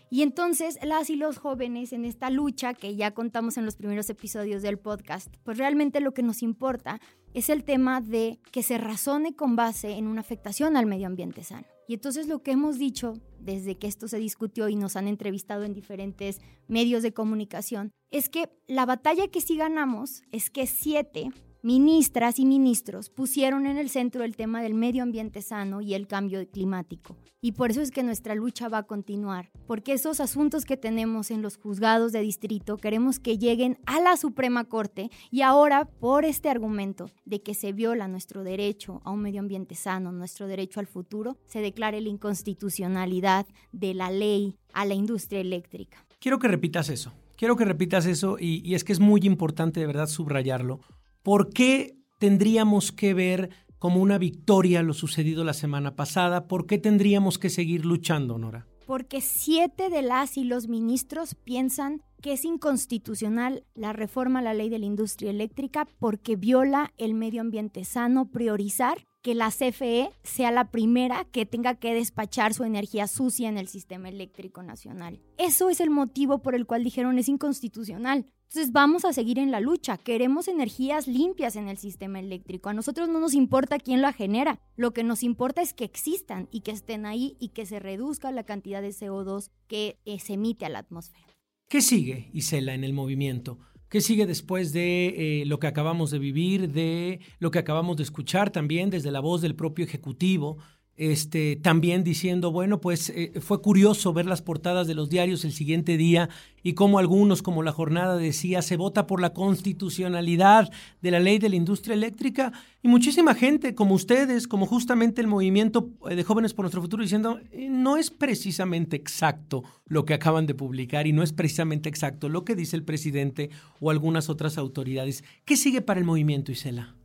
Y 0.10 0.22
entonces 0.22 0.78
las 0.84 1.10
y 1.10 1.16
los 1.16 1.38
jóvenes 1.38 1.94
en 1.94 2.06
esta 2.06 2.30
lucha 2.30 2.74
que 2.74 2.96
ya 2.96 3.12
contamos 3.12 3.58
en 3.58 3.66
los 3.66 3.76
primeros 3.76 4.10
episodios 4.10 4.62
del 4.62 4.80
podcast, 4.80 5.36
pues 5.44 5.58
realmente 5.58 6.00
lo 6.02 6.14
que 6.14 6.24
nos 6.24 6.42
importa 6.44 7.00
es 7.34 7.50
el 7.50 7.64
tema 7.64 8.00
de 8.02 8.40
que 8.52 8.64
se 8.64 8.78
razone 8.78 9.36
con 9.36 9.56
base 9.56 9.94
en 9.94 10.08
una 10.08 10.22
afectación 10.22 10.78
al 10.78 10.86
medio 10.86 11.08
ambiente 11.08 11.44
sano. 11.44 11.68
Y 11.88 11.96
entonces 11.96 12.28
lo 12.28 12.42
que 12.42 12.52
hemos 12.52 12.78
dicho 12.80 13.14
desde 13.40 13.78
que 13.78 13.88
esto 13.88 14.08
se 14.08 14.18
discutió 14.18 14.70
y 14.70 14.76
nos 14.76 14.96
han 14.96 15.08
entrevistado 15.08 15.64
en 15.64 15.74
diferentes 15.74 16.42
medios 16.68 17.04
de 17.04 17.14
comunicación 17.14 17.92
es 18.12 18.30
que 18.30 18.50
la 18.68 18.86
batalla 18.86 19.28
que 19.28 19.42
sí 19.42 19.56
ganamos 19.58 20.24
es 20.32 20.50
que 20.50 20.68
siete 20.68 21.32
ministras 21.66 22.38
y 22.38 22.46
ministros 22.46 23.10
pusieron 23.10 23.66
en 23.66 23.78
el 23.78 23.90
centro 23.90 24.24
el 24.24 24.36
tema 24.36 24.62
del 24.62 24.76
medio 24.76 25.02
ambiente 25.02 25.42
sano 25.42 25.82
y 25.82 25.96
el 25.96 26.06
cambio 26.06 26.48
climático. 26.48 27.18
Y 27.42 27.54
por 27.54 27.72
eso 27.72 27.82
es 27.82 27.90
que 27.90 28.04
nuestra 28.04 28.36
lucha 28.36 28.70
va 28.70 28.78
a 28.78 28.84
continuar, 28.84 29.50
porque 29.66 29.94
esos 29.94 30.20
asuntos 30.20 30.64
que 30.64 30.78
tenemos 30.78 31.32
en 31.32 31.42
los 31.42 31.58
juzgados 31.58 32.12
de 32.12 32.22
distrito 32.22 32.78
queremos 32.78 33.18
que 33.18 33.40
lleguen 33.40 33.80
a 33.88 34.00
la 34.00 34.16
Suprema 34.16 34.66
Corte 34.66 35.10
y 35.32 35.42
ahora 35.42 35.86
por 35.86 36.24
este 36.24 36.50
argumento 36.50 37.10
de 37.26 37.42
que 37.42 37.56
se 37.56 37.74
viola 37.74 38.08
nuestro 38.08 38.44
derecho 38.44 39.02
a 39.04 39.10
un 39.10 39.24
medio 39.24 39.40
ambiente 39.40 39.74
sano, 39.74 40.12
nuestro 40.12 40.46
derecho 40.46 40.80
al 40.80 40.86
futuro, 40.86 41.36
se 41.48 41.62
declare 41.62 42.00
la 42.00 42.10
inconstitucionalidad 42.10 43.48
de 43.72 43.96
la 43.96 44.12
ley 44.12 44.56
a 44.72 44.86
la 44.86 44.94
industria 44.94 45.40
eléctrica. 45.40 46.06
Quiero 46.20 46.38
que 46.38 46.48
repitas 46.48 46.90
eso. 46.90 47.12
Quiero 47.36 47.56
que 47.56 47.66
repitas 47.66 48.06
eso 48.06 48.38
y, 48.40 48.76
es 48.76 48.84
que 48.84 48.94
es 48.94 49.00
muy 49.00 49.22
importante 49.24 49.80
de 49.80 49.88
verdad 49.88 50.08
subrayarlo 50.08 50.80
¿Por 51.26 51.50
qué 51.50 51.98
tendríamos 52.20 52.92
que 52.92 53.16
ver 53.16 53.50
como 53.80 54.00
una 54.00 54.20
victoria 54.20 54.84
lo 54.84 54.94
sucedido 54.94 55.44
la 55.44 55.56
semana 55.56 55.96
pasada? 55.96 56.48
¿Por 56.48 56.68
qué 56.68 56.78
tendríamos 56.78 57.40
que 57.40 57.50
seguir 57.50 57.84
luchando, 57.84 58.38
Nora? 58.38 58.68
Porque 58.86 59.22
siete 59.22 59.90
de 59.90 60.04
las 60.04 60.38
y 60.38 60.44
los 60.44 60.68
ministros 60.68 61.34
piensan 61.34 62.04
que 62.22 62.34
es 62.34 62.46
inconstitucional 62.46 63.64
la 63.74 63.92
reforma 63.92 64.38
a 64.38 64.42
la 64.44 64.54
ley 64.54 64.70
de 64.70 64.78
la 64.78 64.86
industria 64.86 65.32
eléctrica 65.32 65.88
porque 65.98 66.36
viola 66.36 66.94
el 66.98 67.16
medio 67.16 67.42
ambiente 67.42 67.86
sano, 67.86 68.30
priorizar 68.30 69.00
que 69.24 69.34
la 69.34 69.50
CFE 69.50 70.12
sea 70.22 70.52
la 70.52 70.70
primera 70.70 71.26
que 71.32 71.48
tenga 71.48 71.74
que 71.74 71.96
despachar 71.96 72.54
su 72.54 72.64
energía 72.64 73.08
sucia 73.08 73.50
en 73.50 73.58
el 73.58 73.68
sistema 73.68 74.10
eléctrico 74.10 74.62
nacional. 74.62 75.20
Eso 75.40 75.72
es 75.72 75.80
el 75.80 75.90
motivo 75.90 76.44
por 76.44 76.54
el 76.54 76.68
cual 76.68 76.84
dijeron 76.84 77.18
es 77.18 77.28
inconstitucional. 77.28 78.28
Entonces 78.48 78.72
vamos 78.72 79.06
a 79.06 79.14
seguir 79.14 79.40
en 79.40 79.52
la 79.52 79.60
lucha. 79.60 79.98
Queremos 79.98 80.48
energías 80.48 81.08
limpias 81.08 81.56
en 81.56 81.68
el 81.68 81.78
sistema 81.78 82.20
eléctrico. 82.20 82.70
A 82.70 82.74
nosotros 82.74 83.10
no 83.10 83.20
nos 83.20 83.34
importa 83.34 83.80
quién 83.80 84.02
la 84.02 84.14
genera. 84.14 84.62
Lo 84.78 84.94
que 84.94 85.04
nos 85.04 85.24
importa 85.24 85.62
es 85.62 85.74
que 85.74 85.84
existan 85.84 86.48
y 86.52 86.62
que 86.62 86.72
estén 86.72 87.06
ahí 87.06 87.36
y 87.40 87.50
que 87.50 87.66
se 87.66 87.80
reduzca 87.80 88.32
la 88.32 88.44
cantidad 88.44 88.82
de 88.82 88.90
CO2 88.90 89.50
que 89.68 90.00
eh, 90.06 90.20
se 90.20 90.34
emite 90.34 90.66
a 90.66 90.70
la 90.70 90.80
atmósfera. 90.80 91.26
¿Qué 91.68 91.82
sigue, 91.82 92.30
Isela, 92.32 92.76
en 92.76 92.84
el 92.84 92.94
movimiento? 92.94 93.60
¿Qué 93.90 94.02
sigue 94.02 94.26
después 94.26 94.74
de 94.74 95.42
eh, 95.42 95.46
lo 95.46 95.60
que 95.60 95.68
acabamos 95.68 96.12
de 96.12 96.20
vivir, 96.20 96.72
de 96.72 97.22
lo 97.40 97.52
que 97.52 97.60
acabamos 97.60 97.98
de 97.98 98.04
escuchar 98.04 98.52
también 98.52 98.90
desde 98.90 99.12
la 99.12 99.20
voz 99.20 99.42
del 99.42 99.56
propio 99.56 99.86
Ejecutivo? 99.86 100.58
Este, 100.98 101.58
también 101.58 102.04
diciendo, 102.04 102.52
bueno, 102.52 102.80
pues 102.80 103.10
eh, 103.10 103.34
fue 103.42 103.62
curioso 103.62 104.14
ver 104.14 104.26
las 104.26 104.42
portadas 104.42 104.88
de 104.88 104.96
los 104.96 105.10
diarios 105.10 105.44
el 105.44 105.52
siguiente 105.52 105.98
día 105.98 106.30
y 106.64 106.74
como 106.74 107.00
algunos, 107.00 107.42
como 107.42 107.64
la 107.64 107.74
jornada 107.74 108.16
decía, 108.16 108.62
se 108.62 108.78
vota 108.78 109.06
por 109.06 109.20
la 109.20 109.34
constitucionalidad 109.34 110.72
de 111.02 111.12
la 111.12 111.20
ley 111.20 111.38
de 111.38 111.50
la 111.50 111.58
industria 111.58 111.96
eléctrica 111.96 112.54
y 112.82 112.88
muchísima 112.88 113.36
gente 113.36 113.76
como 113.76 113.94
ustedes, 113.94 114.48
como 114.48 114.66
justamente 114.66 115.20
el 115.20 115.28
movimiento 115.28 115.90
eh, 116.10 116.16
de 116.16 116.24
jóvenes 116.24 116.54
por 116.54 116.64
nuestro 116.64 116.82
futuro, 116.82 117.04
diciendo, 117.04 117.40
eh, 117.52 117.68
no 117.70 117.98
es 117.98 118.10
precisamente 118.10 118.96
exacto 118.96 119.64
lo 119.86 120.06
que 120.06 120.14
acaban 120.14 120.46
de 120.46 120.56
publicar 120.56 121.08
y 121.08 121.14
no 121.14 121.24
es 121.24 121.34
precisamente 121.34 121.90
exacto 121.90 122.30
lo 122.30 122.46
que 122.46 122.56
dice 122.56 122.78
el 122.78 122.84
presidente 122.84 123.50
o 123.82 123.92
algunas 123.92 124.30
otras 124.30 124.58
autoridades. 124.58 125.26
¿Qué 125.44 125.58
sigue 125.58 125.82
para 125.82 126.00
el 126.00 126.06
movimiento, 126.06 126.54
Isela? 126.54 126.96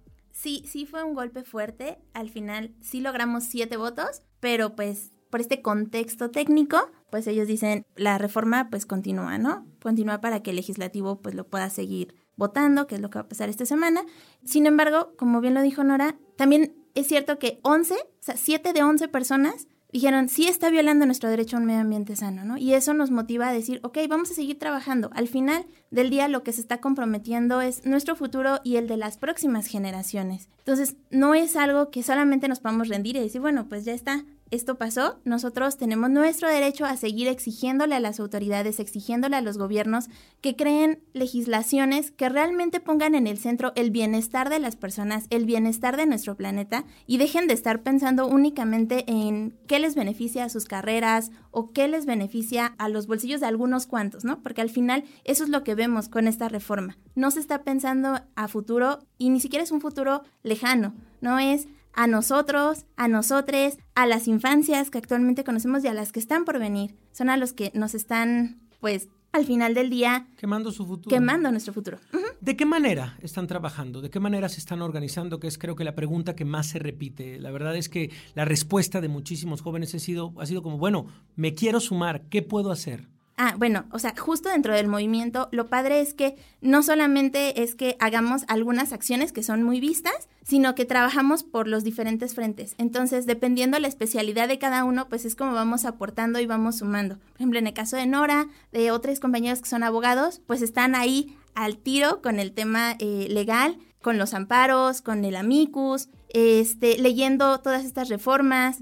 Sí, 0.40 0.64
sí 0.66 0.86
fue 0.86 1.04
un 1.04 1.14
golpe 1.14 1.44
fuerte. 1.44 1.98
Al 2.14 2.30
final 2.30 2.74
sí 2.80 3.00
logramos 3.00 3.44
siete 3.44 3.76
votos, 3.76 4.22
pero 4.40 4.74
pues 4.74 5.12
por 5.28 5.40
este 5.40 5.62
contexto 5.62 6.30
técnico, 6.30 6.90
pues 7.10 7.26
ellos 7.26 7.46
dicen 7.46 7.84
la 7.94 8.18
reforma 8.18 8.68
pues 8.70 8.86
continúa, 8.86 9.38
¿no? 9.38 9.66
Continúa 9.82 10.20
para 10.20 10.42
que 10.42 10.50
el 10.50 10.56
legislativo 10.56 11.20
pues 11.20 11.34
lo 11.34 11.46
pueda 11.46 11.70
seguir 11.70 12.14
votando, 12.36 12.86
que 12.86 12.94
es 12.94 13.00
lo 13.00 13.10
que 13.10 13.18
va 13.18 13.24
a 13.24 13.28
pasar 13.28 13.48
esta 13.48 13.66
semana. 13.66 14.04
Sin 14.44 14.66
embargo, 14.66 15.12
como 15.16 15.40
bien 15.40 15.54
lo 15.54 15.62
dijo 15.62 15.84
Nora, 15.84 16.18
también 16.36 16.74
es 16.94 17.06
cierto 17.06 17.38
que 17.38 17.60
11, 17.62 17.94
o 17.94 17.98
sea, 18.20 18.36
7 18.36 18.72
de 18.72 18.82
11 18.82 19.08
personas 19.08 19.68
dijeron, 19.92 20.28
sí 20.28 20.46
está 20.46 20.70
violando 20.70 21.06
nuestro 21.06 21.28
derecho 21.28 21.56
a 21.56 21.60
un 21.60 21.66
medio 21.66 21.80
ambiente 21.80 22.16
sano, 22.16 22.44
¿no? 22.44 22.56
Y 22.56 22.74
eso 22.74 22.94
nos 22.94 23.10
motiva 23.10 23.48
a 23.48 23.52
decir, 23.52 23.80
ok, 23.82 23.98
vamos 24.08 24.30
a 24.30 24.34
seguir 24.34 24.58
trabajando. 24.58 25.10
Al 25.14 25.28
final 25.28 25.66
del 25.90 26.10
día 26.10 26.28
lo 26.28 26.42
que 26.42 26.52
se 26.52 26.60
está 26.60 26.80
comprometiendo 26.80 27.60
es 27.60 27.84
nuestro 27.84 28.16
futuro 28.16 28.60
y 28.64 28.76
el 28.76 28.88
de 28.88 28.96
las 28.96 29.16
próximas 29.16 29.66
generaciones. 29.66 30.48
Entonces, 30.58 30.96
no 31.10 31.34
es 31.34 31.56
algo 31.56 31.90
que 31.90 32.02
solamente 32.02 32.48
nos 32.48 32.60
podamos 32.60 32.88
rendir 32.88 33.16
y 33.16 33.20
decir, 33.20 33.40
bueno, 33.40 33.68
pues 33.68 33.84
ya 33.84 33.92
está, 33.92 34.24
esto 34.50 34.76
pasó, 34.76 35.20
nosotros 35.24 35.76
tenemos 35.76 36.10
nuestro 36.10 36.48
derecho 36.48 36.84
a 36.84 36.96
seguir 36.96 37.28
exigiéndole 37.28 37.94
a 37.94 38.00
las 38.00 38.18
autoridades, 38.18 38.80
exigiéndole 38.80 39.36
a 39.36 39.40
los 39.40 39.58
gobiernos 39.58 40.08
que 40.40 40.56
creen 40.56 41.02
legislaciones 41.12 42.10
que 42.10 42.28
realmente 42.28 42.80
pongan 42.80 43.14
en 43.14 43.26
el 43.26 43.38
centro 43.38 43.72
el 43.76 43.90
bienestar 43.90 44.50
de 44.50 44.58
las 44.58 44.76
personas, 44.76 45.26
el 45.30 45.44
bienestar 45.44 45.96
de 45.96 46.06
nuestro 46.06 46.36
planeta 46.36 46.84
y 47.06 47.18
dejen 47.18 47.46
de 47.46 47.54
estar 47.54 47.82
pensando 47.82 48.26
únicamente 48.26 49.04
en 49.06 49.56
qué 49.68 49.78
les 49.78 49.94
beneficia 49.94 50.44
a 50.44 50.48
sus 50.48 50.64
carreras 50.64 51.30
o 51.52 51.72
qué 51.72 51.86
les 51.86 52.06
beneficia 52.06 52.74
a 52.78 52.88
los 52.88 53.06
bolsillos 53.06 53.40
de 53.40 53.46
algunos 53.46 53.86
cuantos, 53.86 54.24
¿no? 54.24 54.42
Porque 54.42 54.60
al 54.62 54.70
final 54.70 55.04
eso 55.24 55.44
es 55.44 55.50
lo 55.50 55.62
que 55.62 55.74
vemos 55.74 56.08
con 56.08 56.26
esta 56.26 56.48
reforma. 56.48 56.98
No 57.14 57.30
se 57.30 57.40
está 57.40 57.62
pensando 57.62 58.20
a 58.34 58.48
futuro 58.48 59.00
y 59.16 59.30
ni 59.30 59.40
siquiera 59.40 59.62
es 59.62 59.70
un 59.70 59.80
futuro 59.80 60.22
lejano, 60.42 60.94
no 61.20 61.38
es 61.38 61.68
a 61.92 62.06
nosotros, 62.06 62.86
a 62.96 63.08
nosotres, 63.08 63.78
a 63.94 64.06
las 64.06 64.28
infancias 64.28 64.90
que 64.90 64.98
actualmente 64.98 65.44
conocemos 65.44 65.84
y 65.84 65.88
a 65.88 65.94
las 65.94 66.12
que 66.12 66.20
están 66.20 66.44
por 66.44 66.58
venir. 66.58 66.94
Son 67.12 67.28
a 67.28 67.36
los 67.36 67.52
que 67.52 67.70
nos 67.74 67.94
están, 67.94 68.60
pues, 68.80 69.08
al 69.32 69.44
final 69.44 69.74
del 69.74 69.90
día... 69.90 70.26
Quemando 70.36 70.72
su 70.72 70.86
futuro. 70.86 71.14
Quemando 71.14 71.50
nuestro 71.50 71.72
futuro. 71.72 71.98
¿De 72.40 72.56
qué 72.56 72.64
manera 72.64 73.16
están 73.22 73.46
trabajando? 73.46 74.00
¿De 74.00 74.10
qué 74.10 74.18
manera 74.18 74.48
se 74.48 74.58
están 74.58 74.82
organizando? 74.82 75.38
Que 75.38 75.46
es 75.46 75.58
creo 75.58 75.76
que 75.76 75.84
la 75.84 75.94
pregunta 75.94 76.34
que 76.34 76.44
más 76.44 76.68
se 76.68 76.78
repite. 76.78 77.38
La 77.38 77.50
verdad 77.50 77.76
es 77.76 77.88
que 77.88 78.10
la 78.34 78.44
respuesta 78.44 79.00
de 79.00 79.08
muchísimos 79.08 79.62
jóvenes 79.62 79.94
ha 79.94 79.98
sido, 79.98 80.34
ha 80.38 80.46
sido 80.46 80.62
como, 80.62 80.78
bueno, 80.78 81.06
me 81.36 81.54
quiero 81.54 81.80
sumar, 81.80 82.22
¿qué 82.28 82.42
puedo 82.42 82.72
hacer? 82.72 83.08
Ah, 83.42 83.54
bueno, 83.56 83.86
o 83.90 83.98
sea, 83.98 84.14
justo 84.14 84.50
dentro 84.50 84.74
del 84.74 84.86
movimiento, 84.86 85.48
lo 85.50 85.68
padre 85.68 86.02
es 86.02 86.12
que 86.12 86.36
no 86.60 86.82
solamente 86.82 87.62
es 87.62 87.74
que 87.74 87.96
hagamos 87.98 88.44
algunas 88.48 88.92
acciones 88.92 89.32
que 89.32 89.42
son 89.42 89.62
muy 89.62 89.80
vistas, 89.80 90.28
sino 90.42 90.74
que 90.74 90.84
trabajamos 90.84 91.42
por 91.42 91.66
los 91.66 91.82
diferentes 91.82 92.34
frentes. 92.34 92.74
Entonces, 92.76 93.24
dependiendo 93.24 93.78
la 93.78 93.88
especialidad 93.88 94.46
de 94.46 94.58
cada 94.58 94.84
uno, 94.84 95.08
pues 95.08 95.24
es 95.24 95.36
como 95.36 95.54
vamos 95.54 95.86
aportando 95.86 96.38
y 96.38 96.44
vamos 96.44 96.76
sumando. 96.76 97.16
Por 97.16 97.36
ejemplo, 97.36 97.58
en 97.58 97.68
el 97.68 97.72
caso 97.72 97.96
de 97.96 98.04
Nora, 98.04 98.46
de 98.72 98.90
otros 98.90 99.20
compañeros 99.20 99.62
que 99.62 99.70
son 99.70 99.84
abogados, 99.84 100.42
pues 100.46 100.60
están 100.60 100.94
ahí 100.94 101.34
al 101.54 101.78
tiro 101.78 102.20
con 102.20 102.40
el 102.40 102.52
tema 102.52 102.94
eh, 102.98 103.26
legal, 103.30 103.78
con 104.02 104.18
los 104.18 104.34
amparos, 104.34 105.00
con 105.00 105.24
el 105.24 105.34
amicus, 105.34 106.10
este, 106.28 106.98
leyendo 106.98 107.58
todas 107.60 107.86
estas 107.86 108.10
reformas. 108.10 108.80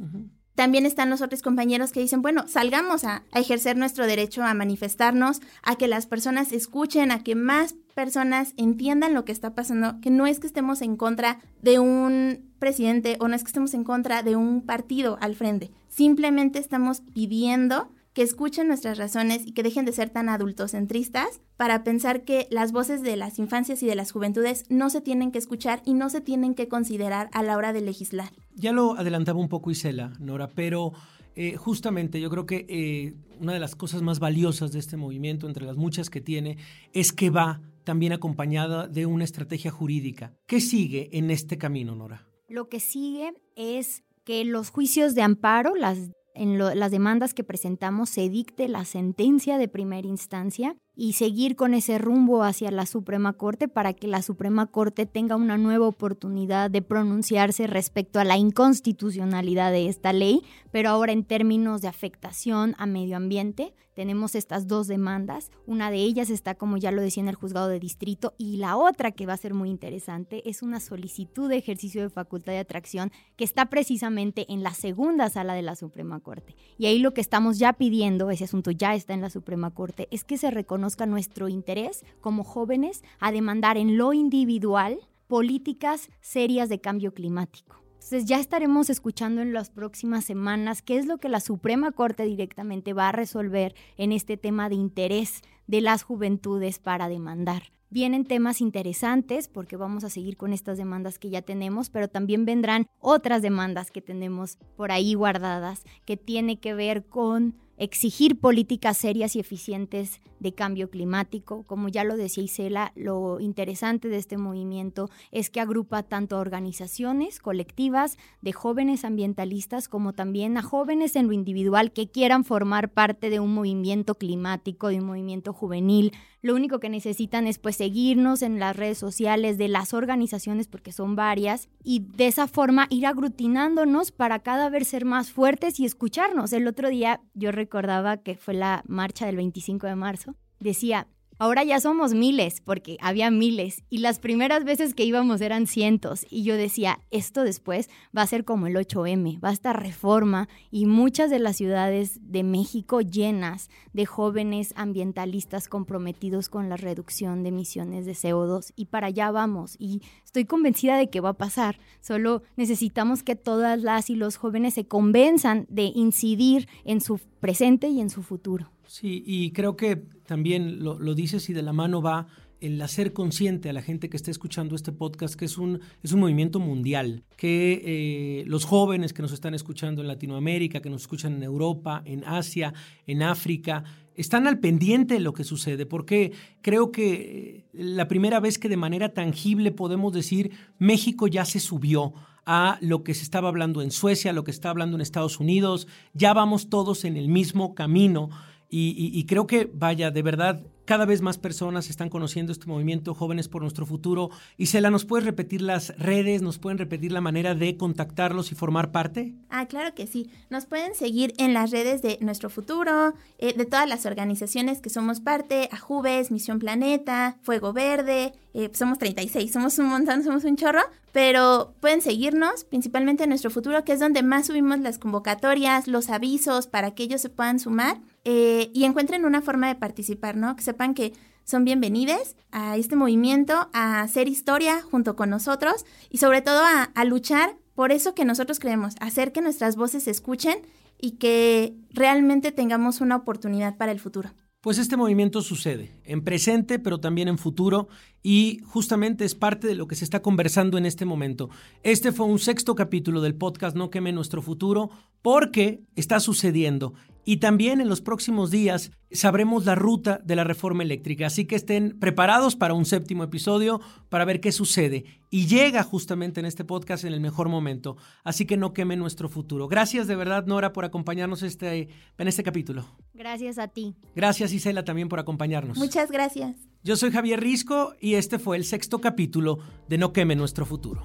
También 0.59 0.87
están 0.87 1.09
los 1.09 1.23
otros 1.23 1.41
compañeros 1.41 1.93
que 1.93 2.00
dicen, 2.00 2.21
bueno, 2.21 2.49
salgamos 2.49 3.05
a, 3.05 3.23
ejercer 3.33 3.77
nuestro 3.77 4.09
derecho 4.09 4.43
a 4.43 4.55
manifestarnos, 4.55 5.41
a 5.62 5.77
que 5.77 5.87
las 5.87 6.07
personas 6.07 6.50
escuchen, 6.50 7.12
a 7.12 7.23
que 7.23 7.37
más 7.37 7.77
personas 7.95 8.55
entiendan 8.57 9.15
lo 9.15 9.25
que 9.25 9.31
está 9.31 9.55
pasando, 9.55 10.00
que 10.00 10.11
no 10.11 10.27
es 10.27 10.41
que 10.41 10.49
estemos 10.49 10.83
en 10.83 10.97
contra 10.97 11.38
de 11.62 11.79
un 11.79 12.50
presidente 12.59 13.19
o 13.21 13.29
no 13.29 13.37
es 13.37 13.45
que 13.45 13.50
estemos 13.50 13.73
en 13.73 13.85
contra 13.85 14.25
de 14.25 14.35
un 14.35 14.62
partido 14.62 15.17
al 15.21 15.37
frente, 15.37 15.71
simplemente 15.88 16.59
estamos 16.59 17.03
pidiendo 17.15 17.93
que 18.12 18.23
escuchen 18.23 18.67
nuestras 18.67 18.99
razones 18.99 19.47
y 19.47 19.53
que 19.53 19.62
dejen 19.62 19.85
de 19.85 19.93
ser 19.93 20.11
tan 20.11 20.29
adultocentristas 20.29 21.41
para 21.57 21.85
pensar 21.85 22.25
que 22.25 22.49
las 22.50 22.73
voces 22.73 23.03
de 23.03 23.15
las 23.15 23.38
infancias 23.38 23.81
y 23.85 23.87
de 23.87 23.95
las 23.95 24.11
juventudes 24.11 24.65
no 24.71 24.91
se 24.91 25.00
tienen 25.00 25.31
que 25.31 25.38
escuchar 25.38 25.83
y 25.85 25.95
no 25.95 26.11
se 26.11 26.21
tienen 26.21 26.57
que 26.57 26.67
considerar 26.67 27.31
a 27.33 27.45
la 27.45 27.57
hora 27.57 27.73
de 27.73 27.81
legislar. 27.81 28.33
Ya 28.59 28.73
lo 28.73 28.97
adelantaba 28.97 29.38
un 29.38 29.49
poco 29.49 29.71
Isela, 29.71 30.12
Nora, 30.19 30.49
pero 30.49 30.93
eh, 31.37 31.57
justamente 31.57 32.21
yo 32.21 32.29
creo 32.31 32.47
que 32.47 32.67
eh, 32.69 33.15
una 33.41 33.53
de 33.53 33.61
las 33.61 33.77
cosas 33.77 34.03
más 34.03 34.19
valiosas 34.19 34.73
de 34.73 34.81
este 34.81 34.97
movimiento, 34.97 35.47
entre 35.47 35.65
las 35.65 35.77
muchas 35.77 36.11
que 36.11 36.21
tiene, 36.21 36.59
es 36.93 37.12
que 37.12 37.31
va 37.31 37.61
también 37.85 38.12
acompañada 38.12 38.88
de 38.88 39.07
una 39.07 39.25
estrategia 39.25 39.71
jurídica. 39.71 40.35
¿Qué 40.47 40.61
sigue 40.61 41.09
en 41.12 41.31
este 41.31 41.57
camino, 41.57 41.95
Nora? 41.95 42.27
Lo 42.49 42.69
que 42.69 42.81
sigue 42.81 43.33
es 43.55 44.03
que 44.25 44.45
los 44.45 44.71
juicios 44.71 45.15
de 45.15 45.23
amparo, 45.23 45.75
las 45.75 46.11
en 46.38 46.57
las 46.59 46.91
demandas 46.93 47.35
que 47.35 47.43
presentamos 47.43 48.11
se 48.11 48.29
dicte 48.29 48.69
la 48.69 48.85
sentencia 48.85 49.59
de 49.59 49.67
primera 49.67 50.07
instancia 50.07 50.77
y 51.00 51.12
seguir 51.12 51.55
con 51.55 51.75
ese 51.75 51.97
rumbo 51.97 52.43
hacia 52.43 52.73
la 52.73 52.85
Suprema 52.85 53.33
Corte 53.35 53.69
para 53.69 53.93
que 53.93 54.09
la 54.09 54.21
Suprema 54.21 54.67
Corte 54.67 55.07
tenga 55.07 55.37
una 55.37 55.57
nueva 55.57 55.87
oportunidad 55.87 56.73
de 56.73 56.83
pronunciarse 56.83 57.69
respecto 57.69 58.19
a 58.19 58.25
la 58.25 58.37
inconstitucionalidad 58.37 59.71
de 59.71 59.87
esta 59.87 60.12
ley, 60.12 60.43
pero 60.73 60.88
ahora 60.88 61.12
en 61.12 61.23
términos 61.23 61.83
de 61.83 61.88
afectación 61.88 62.75
a 62.78 62.87
medio 62.87 63.17
ambiente. 63.17 63.75
Tenemos 63.99 64.37
estas 64.37 64.69
dos 64.69 64.87
demandas. 64.87 65.50
Una 65.67 65.90
de 65.90 65.97
ellas 65.97 66.31
está, 66.31 66.55
como 66.55 66.76
ya 66.76 66.93
lo 66.93 67.02
decía, 67.02 67.21
en 67.21 67.28
el 67.28 67.35
juzgado 67.35 67.67
de 67.67 67.81
distrito 67.81 68.33
y 68.38 68.59
la 68.59 68.76
otra 68.76 69.11
que 69.11 69.26
va 69.26 69.33
a 69.33 69.37
ser 69.37 69.55
muy 69.55 69.71
interesante 69.71 70.49
es 70.49 70.62
una 70.62 70.78
solicitud 70.78 71.49
de 71.49 71.57
ejercicio 71.57 72.02
de 72.02 72.09
facultad 72.09 72.52
de 72.52 72.61
atracción 72.61 73.11
que 73.35 73.43
está 73.43 73.67
precisamente 73.67 74.47
en 74.52 74.62
la 74.62 74.73
segunda 74.73 75.28
sala 75.31 75.55
de 75.55 75.62
la 75.62 75.75
Suprema 75.75 76.21
Corte. 76.21 76.55
Y 76.78 76.87
ahí 76.87 77.00
lo 77.00 77.12
que 77.12 77.21
estamos 77.21 77.59
ya 77.59 77.73
pidiendo, 77.73 78.31
ese 78.31 78.45
asunto 78.45 78.71
ya 78.71 78.95
está 78.95 79.14
en 79.14 79.21
la 79.21 79.31
Suprema 79.31 79.73
Corte, 79.73 80.07
es 80.12 80.23
que 80.23 80.38
se 80.38 80.52
reconozca 80.52 80.88
nuestro 81.07 81.49
interés 81.49 82.04
como 82.21 82.45
jóvenes 82.45 83.02
a 83.18 83.33
demandar 83.33 83.76
en 83.76 83.97
lo 83.97 84.12
individual 84.12 84.99
políticas 85.26 86.09
serias 86.21 86.68
de 86.68 86.80
cambio 86.80 87.12
climático. 87.12 87.83
Entonces 87.95 88.25
ya 88.25 88.40
estaremos 88.40 88.88
escuchando 88.88 89.42
en 89.42 89.52
las 89.52 89.71
próximas 89.71 90.25
semanas 90.25 90.80
qué 90.80 90.97
es 90.97 91.07
lo 91.07 91.18
que 91.18 91.28
la 91.28 91.40
Suprema 91.40 91.92
Corte 91.92 92.25
directamente 92.25 92.95
va 92.95 93.11
a 93.11 93.12
resolver 93.12 93.75
en 93.97 94.12
este 94.12 94.38
tema 94.38 94.68
de 94.71 94.76
interés 94.76 95.42
de 95.66 95.83
las 95.83 96.04
juventudes 96.04 96.78
para 96.78 97.09
demandar. 97.09 97.64
Vienen 97.90 98.25
temas 98.25 98.61
interesantes 98.61 99.49
porque 99.49 99.76
vamos 99.76 100.04
a 100.04 100.11
seguir 100.11 100.37
con 100.37 100.52
estas 100.52 100.78
demandas 100.78 101.18
que 101.18 101.30
ya 101.30 101.42
tenemos, 101.42 101.90
pero 101.90 102.09
también 102.09 102.45
vendrán 102.45 102.87
otras 103.00 103.42
demandas 103.42 103.90
que 103.90 104.02
tenemos 104.02 104.59
por 104.76 104.92
ahí 104.92 105.14
guardadas 105.14 105.85
que 106.04 106.16
tiene 106.16 106.61
que 106.61 106.75
ver 106.75 107.07
con 107.07 107.57
exigir 107.78 108.40
políticas 108.40 108.99
serias 108.99 109.37
y 109.37 109.40
eficientes 109.40 110.21
de 110.40 110.52
cambio 110.52 110.90
climático. 110.90 111.64
Como 111.64 111.88
ya 111.88 112.04
lo 112.04 112.16
decía 112.16 112.45
Isela, 112.45 112.92
lo 112.95 113.40
interesante 113.40 114.09
de 114.09 114.16
este 114.16 114.37
movimiento 114.37 115.11
es 115.30 115.50
que 115.50 115.61
agrupa 115.61 116.02
tanto 116.02 116.37
a 116.37 116.40
organizaciones 116.40 117.40
colectivas 117.40 118.16
de 118.42 118.52
jóvenes 118.52 119.04
ambientalistas 119.04 119.88
como 119.88 120.12
también 120.12 120.57
a 120.57 120.62
jóvenes 120.62 121.16
en 121.16 121.26
lo 121.26 121.33
individual 121.33 121.92
que 121.92 122.11
quieran 122.11 122.45
formar 122.45 122.90
parte 122.90 123.30
de 123.30 123.40
un 123.40 123.54
movimiento 123.54 124.14
climático, 124.14 124.88
de 124.88 124.99
un 125.00 125.07
movimiento 125.07 125.52
juvenil. 125.52 126.12
Lo 126.40 126.54
único 126.54 126.78
que 126.78 126.88
necesitan 126.88 127.49
es 127.49 127.59
pues 127.59 127.76
seguirnos 127.76 128.42
en 128.42 128.61
las 128.61 128.76
redes 128.76 128.99
sociales 128.99 129.59
de 129.59 129.66
las 129.66 129.92
organizaciones 129.92 130.68
porque 130.68 130.92
son 130.92 131.16
varias 131.16 131.68
y 131.83 132.07
de 132.16 132.28
esa 132.28 132.47
forma 132.47 132.87
ir 132.90 133.07
aglutinándonos 133.07 134.12
para 134.12 134.38
cada 134.38 134.71
vez 134.71 134.87
ser 134.87 135.04
más 135.04 135.33
fuertes 135.33 135.80
y 135.80 135.85
escucharnos. 135.85 136.52
El 136.52 136.68
otro 136.68 136.90
día 136.90 137.21
yo 137.35 137.50
recordaba 137.50 138.18
que 138.18 138.37
fue 138.37 138.54
la 138.54 138.85
marcha 138.87 139.26
del 139.26 139.37
25 139.37 139.88
de 139.88 139.97
marzo 139.97 140.28
decía, 140.61 141.09
Ahora 141.41 141.62
ya 141.62 141.79
somos 141.79 142.15
miles, 142.15 142.61
porque 142.61 142.97
había 143.00 143.31
miles, 143.31 143.85
y 143.88 143.99
las 143.99 144.19
primeras 144.19 144.65
veces 144.65 144.93
que 144.93 145.05
íbamos 145.05 145.41
eran 145.41 145.69
cientos, 145.69 146.27
y 146.29 146.43
yo 146.43 146.57
decía, 146.57 146.99
esto 147.12 147.45
después 147.45 147.88
va 148.17 148.23
a 148.23 148.27
ser 148.27 148.45
como 148.45 148.67
el 148.67 148.75
8M, 148.75 149.41
va 149.41 149.50
a 149.50 149.53
estar 149.53 149.81
reforma, 149.81 150.49
y 150.73 150.87
muchas 150.87 151.31
de 151.31 151.38
las 151.38 151.57
ciudades 151.57 152.19
de 152.23 152.43
México 152.43 153.03
llenas 153.03 153.71
de 153.93 154.05
jóvenes 154.05 154.73
ambientalistas 154.75 155.69
comprometidos 155.69 156.49
con 156.49 156.69
la 156.69 156.77
reducción 156.77 157.45
de 157.45 157.50
emisiones 157.50 158.05
de 158.05 158.15
CO2, 158.15 158.73
y 158.75 158.87
para 158.87 159.07
allá 159.07 159.31
vamos, 159.31 159.77
y 159.79 160.03
estoy 160.25 160.45
convencida 160.45 160.97
de 160.97 161.09
que 161.09 161.21
va 161.21 161.29
a 161.31 161.38
pasar, 161.38 161.79
solo 162.00 162.43
necesitamos 162.57 163.23
que 163.23 163.37
todas 163.37 163.81
las 163.81 164.11
y 164.11 164.17
los 164.17 164.38
jóvenes 164.38 164.75
se 164.75 164.88
convenzan 164.88 165.67
de 165.69 165.93
incidir 165.95 166.69
en 166.85 167.00
su 167.00 167.21
presente 167.38 167.87
y 167.91 168.00
en 168.00 168.11
su 168.11 168.25
futuro. 168.25 168.73
Sí, 168.88 169.23
y 169.25 169.53
creo 169.53 169.77
que 169.77 170.03
también 170.29 170.85
lo, 170.85 171.15
dices 171.15 171.49
y 171.49 171.55
de 171.55 171.63
la 171.63 171.73
mano 171.73 172.03
va 172.03 172.27
el 172.61 172.81
hacer 172.83 173.15
consciente 173.15 173.71
a 173.71 173.73
la 173.73 173.81
gente 173.81 174.11
que 174.11 174.17
está 174.19 174.31
escuchando 174.31 174.75
este 174.75 174.93
podcast 174.93 175.35
que 175.37 175.47
es 175.47 175.57
un, 175.57 175.81
es 176.03 176.13
un 176.13 176.21
movimiento 176.21 176.61
mundial, 176.61 177.25
que 177.39 177.81
eh, 177.83 178.45
los 178.47 178.67
jóvenes 178.67 179.15
que 179.15 179.23
nos 179.23 179.33
están 179.33 179.55
escuchando 179.55 180.03
en 180.03 180.09
Latinoamérica, 180.09 180.83
que 180.83 180.91
nos 180.91 181.03
escuchan 181.03 181.33
en 181.33 181.43
Europa, 181.45 182.03
en 182.05 182.25
Asia, 182.25 182.75
en 183.07 183.23
África, 183.23 183.85
están 184.17 184.47
al 184.47 184.59
pendiente 184.59 185.15
de 185.15 185.21
lo 185.21 185.33
que 185.33 185.45
sucede, 185.45 185.87
porque 185.87 186.33
creo 186.61 186.93
que 186.93 187.65
eh, 187.65 187.65
la 187.73 188.07
primera 188.07 188.39
vez 188.39 188.59
que 188.59 188.69
de 188.69 188.77
manera 188.77 189.15
tangible 189.15 189.71
podemos 189.71 190.13
decir 190.13 190.51
México 190.79 191.27
ya 191.27 191.47
se 191.47 191.59
subió 191.59 192.13
a 192.45 192.77
lo 192.83 193.03
que 193.03 193.15
se 193.15 193.23
estaba 193.23 193.49
hablando 193.49 193.81
en 193.81 193.91
Suecia, 193.91 194.35
lo 194.35 194.45
que 194.45 194.51
está 194.51 194.69
hablando 194.69 194.97
en 194.97 195.01
Estados 195.01 195.41
Unidos, 195.41 195.87
ya 196.13 196.35
vamos 196.35 196.69
todos 196.69 197.07
en 197.07 197.17
el 197.17 197.29
mismo 197.29 197.75
camino 197.75 198.29
y, 198.71 199.25
creo 199.25 199.47
que, 199.47 199.71
vaya, 199.73 200.11
de 200.11 200.23
verdad, 200.23 200.63
cada 200.85 201.05
vez 201.07 201.21
más 201.21 201.39
personas 201.39 201.91
están 201.91 202.09
conociendo 202.09 202.51
este 202.53 202.67
movimiento 202.67 203.15
Jóvenes 203.15 203.49
por 203.49 203.63
Nuestro 203.63 203.85
Futuro. 203.85 204.31
Y 204.57 204.67
Cela, 204.67 204.91
¿nos 204.91 205.05
puedes 205.05 205.27
repetir 205.27 205.61
las 205.61 205.97
redes? 205.99 206.41
¿Nos 206.41 206.59
pueden 206.59 206.79
repetir 206.79 207.13
la 207.13 207.21
manera 207.21 207.55
de 207.55 207.77
contactarlos 207.77 208.53
y 208.53 208.55
formar 208.55 208.91
parte? 208.91 209.35
Ah, 209.51 209.67
claro 209.67 209.95
que 209.95 210.07
sí. 210.07 210.31
Nos 210.49 210.67
pueden 210.67 210.95
seguir 210.95 211.35
en 211.37 211.55
las 211.55 211.71
redes 211.71 212.03
de 212.03 212.19
Nuestro 212.21 212.49
Futuro, 212.51 213.15
eh, 213.39 213.55
de 213.55 213.65
todas 213.67 213.89
las 213.89 214.07
organizaciones 214.07 214.81
que 214.81 214.91
somos 214.91 215.21
parte, 215.21 215.69
Ajubes, 215.73 216.31
Misión 216.31 216.59
Planeta, 216.59 217.37
Fuego 217.43 217.75
Verde, 217.75 218.33
eh, 218.59 218.73
somos 218.75 218.99
36, 218.99 219.53
somos 219.53 219.79
un 219.79 219.87
montón, 219.87 220.25
somos 220.25 220.43
un 220.43 220.57
chorro, 220.57 220.81
pero 221.12 221.75
pueden 221.79 222.03
seguirnos 222.03 222.65
principalmente 222.65 223.23
en 223.23 223.29
Nuestro 223.29 223.50
Futuro, 223.50 223.85
que 223.85 223.93
es 223.93 224.00
donde 224.00 224.25
más 224.25 224.49
subimos 224.49 224.81
las 224.81 224.99
convocatorias, 224.99 225.87
los 225.87 226.11
avisos 226.11 226.67
para 226.67 226.91
que 226.91 227.05
ellos 227.05 227.21
se 227.21 227.29
puedan 227.29 227.61
sumar. 227.61 228.00
Eh, 228.25 228.73
y 228.75 228.83
encuentren 228.83 229.25
una 229.25 229.43
forma 229.43 229.69
de 229.69 229.77
participar, 229.77 230.37
¿no? 230.37 230.57
Que 230.57 230.65
sepan 230.65 230.95
que 230.95 231.12
son 231.45 231.65
bienvenidos 231.65 232.35
a 232.50 232.77
este 232.77 232.97
movimiento, 232.97 233.71
a 233.73 234.00
hacer 234.00 234.27
historia 234.27 234.83
junto 234.83 235.15
con 235.15 235.31
nosotros 235.31 235.87
y 236.11 236.19
sobre 236.19 236.43
todo 236.43 236.61
a, 236.65 236.83
a 236.83 237.05
luchar 237.05 237.57
por 237.77 237.93
eso 237.93 238.17
que 238.17 238.25
nosotros 238.25 238.59
creemos, 238.59 238.97
hacer 238.99 239.31
que 239.31 239.41
nuestras 239.41 239.77
voces 239.77 240.03
se 240.03 240.11
escuchen 240.11 240.59
y 241.00 241.12
que 241.12 241.77
realmente 241.91 242.50
tengamos 242.50 243.00
una 243.00 243.15
oportunidad 243.15 243.77
para 243.77 243.93
el 243.93 244.00
futuro. 244.00 244.31
Pues 244.61 244.79
este 244.79 244.97
movimiento 244.97 245.41
sucede 245.41 245.93
en 246.03 246.25
presente, 246.25 246.81
pero 246.81 246.99
también 246.99 247.29
en 247.29 247.38
futuro, 247.38 247.87
y 248.25 248.59
justamente 248.65 249.25
es 249.25 249.37
parte 249.37 249.69
de 249.69 249.77
lo 249.77 249.87
que 249.87 249.95
se 249.95 250.03
está 250.03 250.21
conversando 250.21 250.77
en 250.77 250.85
este 250.85 251.05
momento. 251.05 251.49
Este 251.85 252.11
fue 252.11 252.27
un 252.27 252.41
sexto 252.41 252.75
capítulo 252.75 253.21
del 253.21 253.37
podcast 253.37 253.77
No 253.77 253.88
queme 253.88 254.11
nuestro 254.11 254.43
futuro, 254.43 254.91
porque 255.23 255.85
está 255.95 256.19
sucediendo 256.19 256.95
y 257.29 257.37
también 257.37 257.83
en 257.83 257.91
los 257.91 258.01
próximos 258.01 258.51
días 258.51 258.91
sabremos 259.11 259.67
la 259.67 259.75
ruta 259.75 260.19
de 260.25 260.35
la 260.35 260.45
reforma 260.45 260.83
eléctrica. 260.83 261.27
Así 261.27 261.45
que 261.45 261.57
estén 261.57 261.99
preparados 262.01 262.57
para 262.57 262.73
un 262.73 262.87
séptimo 262.87 263.23
episodio 263.23 263.83
para 264.09 264.25
ver 264.25 264.41
qué 264.41 264.51
sucede. 264.51 265.05
Y 265.29 265.47
llega 265.47 265.83
justamente 265.83 266.41
en 266.41 266.47
este 266.47 266.65
podcast 266.65 267.05
en 267.05 267.13
el 267.13 267.21
mejor 267.21 267.51
momento. 267.51 267.99
Así 268.25 268.47
que 268.47 268.57
no 268.57 268.73
queme 268.73 268.97
nuestro 268.97 269.29
futuro. 269.29 269.69
Gracias 269.69 270.07
de 270.07 270.17
verdad, 270.17 270.47
Nora, 270.47 270.73
por 270.73 270.87
acompañarnos 270.87 271.43
este, 271.43 271.91
en 272.17 272.29
este 272.29 272.43
capítulo. 272.43 272.87
Gracias 273.13 273.59
a 273.59 273.69
ti. 273.69 273.95
Gracias, 274.17 274.51
Isela, 274.55 274.87
también 274.87 275.11
por 275.11 275.21
acompañarnos. 275.21 275.77
Muchas 275.77 276.11
gracias. 276.11 276.57
Yo 276.83 276.97
soy 276.97 277.11
Javier 277.11 277.41
Risco 277.41 277.93
y 278.01 278.15
este 278.15 278.39
fue 278.39 278.57
el 278.57 278.65
sexto 278.65 279.03
capítulo 279.03 279.59
de 279.87 279.99
No 279.99 280.15
queme 280.15 280.35
nuestro 280.35 280.65
futuro. 280.65 281.05